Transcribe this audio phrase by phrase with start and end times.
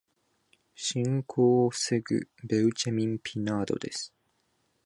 [0.75, 4.11] 侵入を防ぐベウチェミン・ピナードです。